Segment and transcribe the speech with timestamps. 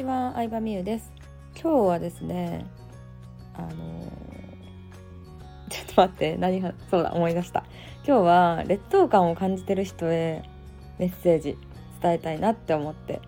[0.00, 1.12] ちは、相葉美優です。
[1.60, 2.64] 今日はですね
[3.52, 3.70] あのー、
[5.68, 7.64] ちょっと待って何がそうだ思い出した。
[8.06, 10.42] 今日は劣等感を感じてる人へ
[10.98, 11.58] メッセージ
[12.00, 13.20] 伝えたいなって思って。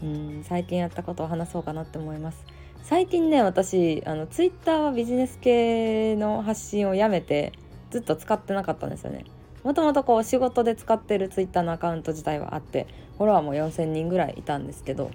[0.00, 2.42] うん最近やったことを話そうかなって思います。
[2.82, 7.52] 最近ね私あのツイッターはビジネス系の発信をやめて
[7.90, 9.24] ずっと使ってなかったんですよね。
[9.62, 12.86] もともとこう仕事で使ってるツイッターのアカウント自体はあって
[13.18, 15.10] フォロワーも4,000人ぐらいいたんですけど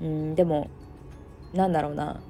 [0.00, 0.68] うんでも
[1.52, 2.20] なんだろうな。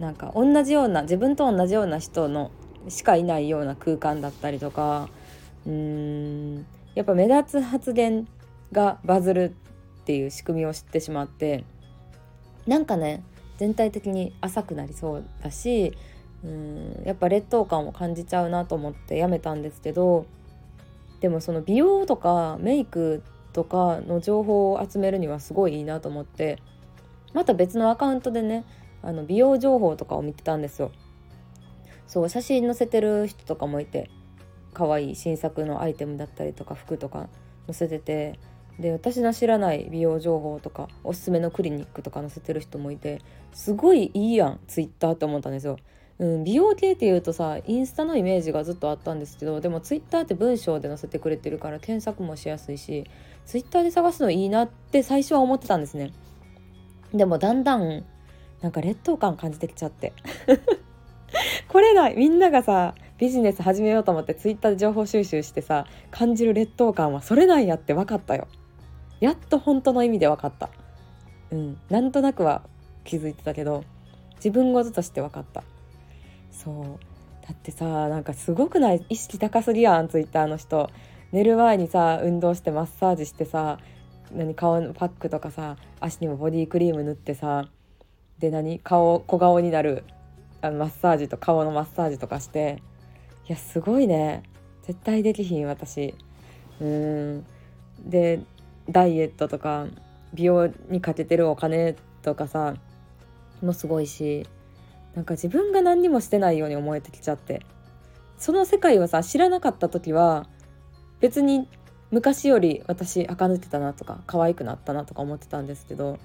[0.00, 2.50] なんか同じような自分と同じような人の
[2.88, 5.08] しかいないような空間だったりとか
[5.66, 8.26] うーんやっぱ目立つ発言
[8.72, 9.54] がバズる
[10.00, 11.64] っていう仕組みを知ってしまって
[12.66, 13.22] なんかね
[13.58, 15.96] 全体的に浅くなりそうだし
[16.44, 20.26] うんやっぱ劣等感を感じちゃうなと思ってやめたんですけど
[21.20, 23.22] でもその美容とかメイク
[23.52, 26.58] とかの情報を集めるにはすごいいいなと思って
[27.32, 28.64] また別のアカウントでね
[29.02, 30.92] あの美容情報とかを見てたんですよ。
[32.06, 34.10] そう写真載せてる人とかもいて
[34.74, 37.28] 可愛い新作のアイテムだったりとか服とか
[37.66, 38.38] 載せてて
[38.78, 43.20] で私の知らない美容情報とかおすすめのクリニックとか載せてる人もいて
[43.52, 45.78] すごいいいやんツイッターって思ったんですよ。
[46.18, 53.04] うん、美容系っていうとさインスタのイメージがずっとあったんですけどでもツイッターって文章で載せてくれてるから検索もしやすいし
[53.46, 56.12] ツイッターで探すのいいなって最初は思ってたんですね。
[57.12, 58.04] でもだんだん
[58.60, 60.12] なんか劣等感感じてきちゃって。
[61.68, 68.48] これだみんながさビジネス始めようと思ってツイッターで情報収集してさ感じる劣等感はそれなんやって分かったよ。
[69.20, 70.68] やっと本当の意味で分かった。
[71.50, 71.78] うん。
[71.88, 72.62] なんとなくは
[73.04, 73.84] 気づいてたけど
[74.36, 75.62] 自分事として分かった。
[76.50, 76.74] そう。
[77.46, 79.04] だってさなんかすごくない？
[79.08, 80.90] 意識高すぎやんツイッターの人。
[81.32, 83.78] 寝る前にさ運動してマッサージしてさ
[84.30, 87.68] 何顔のパックとかさ足にもボディクリーム塗ってさ
[88.38, 90.04] で何顔小顔になる
[90.60, 92.82] あのマッサージと顔のマッサージとかして
[93.48, 94.44] いやすごいね。
[94.82, 96.14] 絶対できひん私。
[96.80, 97.46] うん。
[98.04, 98.40] で
[98.88, 99.86] ダイエットとか
[100.34, 102.74] 美容にかけてるお金とかさ
[103.62, 104.46] もすごいし
[105.14, 107.62] なんか自分が何にもしてないように思えてきちゃって。
[108.38, 110.46] その世界をさ知らなかった時は
[111.20, 111.68] 別に
[112.12, 116.18] 昔より私垢抜けたなとか可愛くなったなとか思ってたんですけど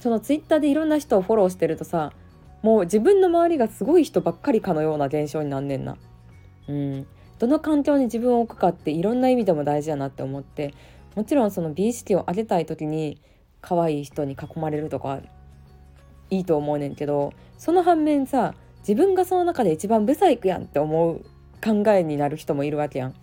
[0.00, 2.12] そのツイッターでいろんな人をフォローしてるとさ
[2.62, 5.96] もう自分の周りがすごい人ばっかりかのような現象になんねんな。
[6.68, 7.06] うん、
[7.38, 10.74] どの環境に自分を置くかっていろんな意味でも大事やなって思って
[11.16, 13.20] もちろんその美意識を上げたい時に
[13.60, 15.20] 可愛い人に囲まれるとか
[16.30, 21.24] いいと思うねんけどその反面さ自分がその中で一番ブサイクやんって思う
[21.62, 23.14] 考えになる人もいるわけやん。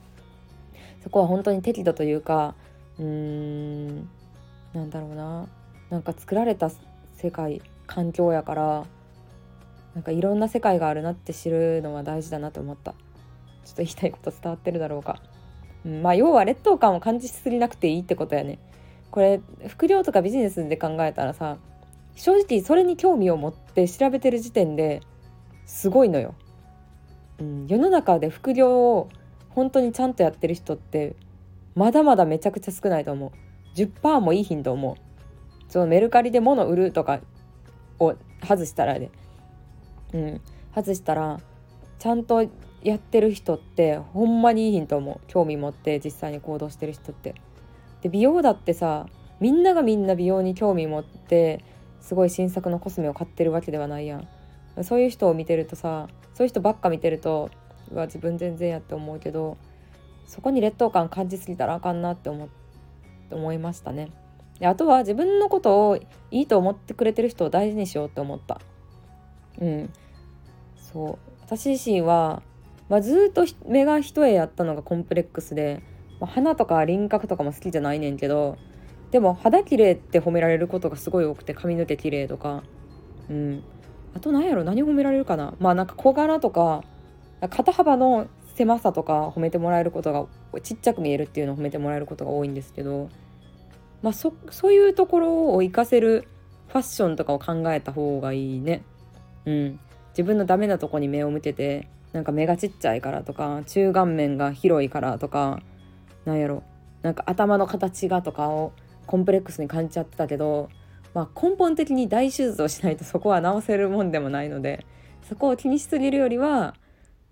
[1.04, 2.56] そこは本当に適度というか
[2.98, 3.98] うーん
[4.74, 5.48] なんだろうな。
[5.90, 6.70] なんか作られた
[7.16, 8.86] 世界環境やから
[9.96, 12.94] なんかいろんな世界があるなって知るのは大事だなと思った。
[13.66, 15.22] ちょっと言いたいこと伝わってるだろうか、
[15.86, 18.60] うん、まあ要は劣等感を感じすぎなくていいってことやね。
[19.12, 21.58] これ副業とかビジネスで考えたらさ
[22.16, 25.02] 正直それに興味を持って調べてる時点で
[25.66, 26.36] すごいのよ、
[27.40, 29.10] うん、世の中で副業を
[29.50, 31.16] 本当にちゃんとやってる人って
[31.76, 33.32] まだまだめちゃくちゃ少ないと思う。
[33.76, 34.96] 10%もいい頻度思う。
[35.72, 37.20] そのメルカリで物売るとか
[38.00, 38.16] を
[38.46, 39.12] 外したらで、
[40.14, 40.42] うん。
[40.74, 41.40] 外したら
[42.00, 42.46] ちゃんと
[42.84, 45.20] やってる人ってほんまにいいヒント思う。
[45.28, 47.36] 興味持って実際に行動してる人って。
[48.02, 49.08] で美容だってさ
[49.40, 51.64] みんながみんな美容に興味持って
[52.02, 54.28] すごい新作のコスメを買ってるわけではないやん。
[54.84, 57.50] そういう人を見てるとさそういう人ばっか見てると
[57.96, 59.58] は自分全然やって思うけど
[60.26, 62.48] そこに劣等感感じすぎたらあかんなって思っ
[63.30, 64.12] て思いましたね。
[64.60, 65.98] であとは自分のことを
[66.32, 68.60] いいと思ってくれてる人を大事にしようって思った。
[69.60, 69.90] うん、
[70.76, 71.18] そう。
[71.42, 72.44] 私自身は、
[72.90, 75.82] まあ、ずっと目が一重やったのがコンプレックスで、
[76.20, 78.58] まあ、鼻とか輪郭とかも好きじゃないねんけど
[79.12, 82.64] でも肌綺麗って褒められることがすごい多くて髪の毛綺麗とか。
[83.30, 83.64] うん。
[84.16, 85.56] あと何やろ何褒められるかな。
[85.60, 86.84] まあなんか小柄とか
[87.48, 93.10] 肩幅の狭さとか褒めてもらえることがちっちゃく見えるっていうのを褒めてもらえることが多いんですけど、
[94.02, 96.28] まあそ、そういうところを活かせる
[96.68, 98.84] ファッションとかを考えた方がいいね。
[99.46, 105.62] うん、自分のダメなとこに目を向けてなんか目がちっちゃいからとか中顔面が広いからとか
[106.26, 106.64] なんやろ
[107.02, 108.74] なんか頭の形がとかを
[109.06, 110.70] コンプレックスに感じちゃってたけど、
[111.14, 114.86] まあ、根本的に大手術をしないとそこは治せるもんでもないので
[115.28, 116.76] そこを気にしすぎるよりは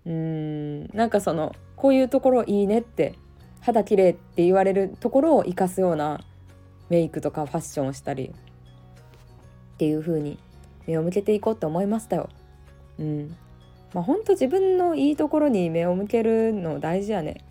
[0.06, 0.86] うん。
[0.94, 3.14] なんかそのこういうところいいねって
[3.60, 6.20] 肌綺麗って言われるところを生かすような
[6.88, 8.32] メイクとかファッションをしたり
[9.74, 10.38] っていう風に
[10.86, 12.28] 目を向けていこうって思いましたよ。
[12.98, 13.36] うん。
[13.94, 17.44] まあ、ほんと自分のいいところに目を向けるの大事やね。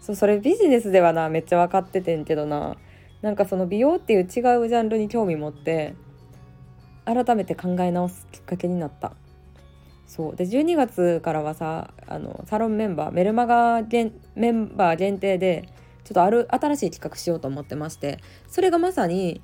[0.00, 2.76] そうそれビジネスではなめっちゃ分かっててんけどな。
[3.22, 5.94] なんかその美容っていう違うジャンルに興味持って
[7.06, 9.14] 改めて考え直すきっかけになった。
[10.06, 10.36] そう。
[10.36, 13.82] で12月からはさあのサロンメンバーメルマガ
[14.34, 15.68] メンバー限定で
[16.04, 18.18] ちょっとある新しい企画しようと思ってまして
[18.48, 19.40] それがまさに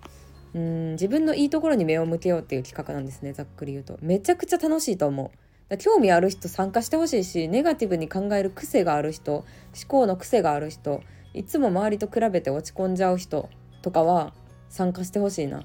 [0.55, 3.99] うん自分のいいところに目を向けようっていう企画なんですねざっくり言うと。
[4.03, 5.33] めちゃくちゃ楽しいと思
[5.71, 5.77] う。
[5.79, 9.45] 興味ある人参加してほしいしネガティブに考える癖がある人思
[9.87, 11.01] 考の癖がある人
[11.33, 13.49] いつも周りと比べて落ち込んじゃう人
[13.83, 14.33] とかは
[14.69, 15.63] 参加してほしいな。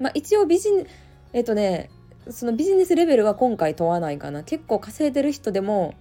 [0.00, 0.86] まあ、一応ビジネ
[1.32, 1.90] えっ、とね
[2.30, 4.42] そのビジネスレベルは今回問わないかな。
[4.42, 5.94] 結構稼いでる人でも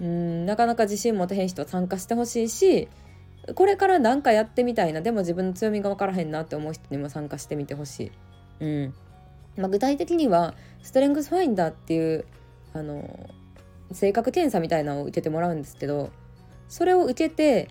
[0.00, 2.88] うんなかなか自信持てへん人は参加してほしいし
[3.54, 5.00] これから何かやってみたいな。
[5.00, 8.12] でも自分の強みが分からへんなって思う人にも参加してみてほし
[8.60, 8.64] い。
[8.64, 8.94] うん。
[9.56, 12.24] まあ、具体的にはストレングスファインダーっていう
[12.72, 13.28] あの
[13.92, 16.10] 性格検査みたいなのを受けてもらうんですけど
[16.68, 17.68] それを受けて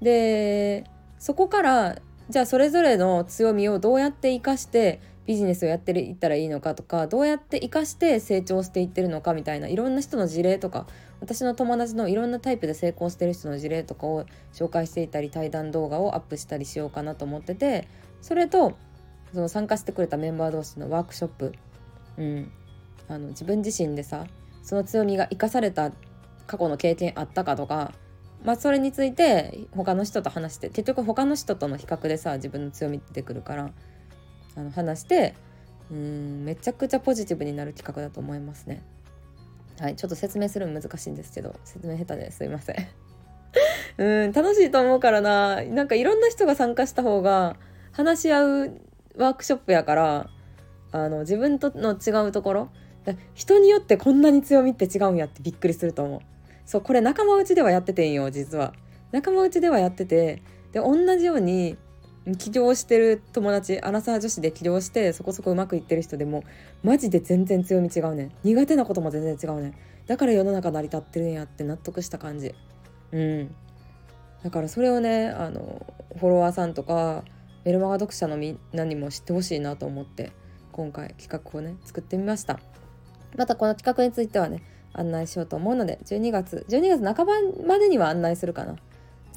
[0.00, 0.84] で
[1.18, 1.98] そこから
[2.30, 10.86] じゃあそれぞれの強みをどうやって生かしてビジネスをやっていったらいいのかとかどうやって生かして成長していってるのかみたいないろんな人の事例とか
[11.20, 17.86] 私の友達のいろんなタイプで成功してる人の事例とかを紹介していたり対談動画をアップしたりしようかなと思ってて
[18.22, 18.78] それと
[19.34, 21.52] その参加してくれたメンバー同士のワークショップ、
[22.16, 22.50] うん、
[23.10, 24.26] あの自分自身でさ
[24.62, 25.92] その強みが生かされた
[26.46, 27.92] 過去の経験あったかとか
[28.42, 33.70] まあそれについて他の人と話して結局他の人との比較でさ自分の強み出てくるから
[34.58, 35.34] あの話して
[35.90, 38.82] うんめちゃくちゃポジティブになる企画だと思いますね。
[39.80, 42.76] はい、ちょっと説明するの難しいんですけど説明下手ですいません。
[43.98, 45.62] うん楽しいと思うからな。
[45.62, 47.56] なんかいろんな人が参加した方が
[47.92, 48.80] 話し合う
[49.16, 50.30] ワークショップやから
[50.90, 52.68] あの自分との違うところ
[53.34, 56.20] 人によってこんなに強みって違うんやってびっくりすると思う。
[56.66, 58.74] そうこれ仲間内ではやっててんよ実は。
[59.12, 61.78] 仲間内ではやっててで同じように
[62.36, 66.44] 起業してる友達アラサー女子で起業してそこそこうまくいってる人でも
[66.82, 68.32] マジで全然強み違うねん。
[68.44, 69.74] 苦手なことも全然違うねん。
[70.06, 72.54] だから世の中成り立ってるんやって納得した感じ。
[73.12, 73.54] うん。
[74.42, 75.86] だからそれをねあの
[76.18, 77.24] フォロワーさんとか
[77.64, 80.32] メルマガ読者のみんなにも知ってほしいなと思って
[80.72, 82.60] 今回企画をね作ってみました。
[83.36, 87.32] またこの企画についてはね案内しようと思うので12月12月半ば
[87.66, 88.76] までには案内するかな。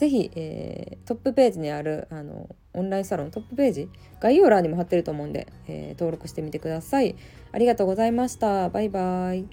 [0.01, 3.88] ぜひ、えー、トップページにあるあのオンラインサロントップページ
[4.19, 7.15] 概要欄にも貼ってると思うんで、えー、登録してみてください。
[7.51, 8.69] ありがとうございました。
[8.69, 9.45] バイバイ。